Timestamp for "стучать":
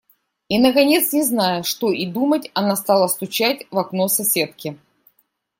3.07-3.67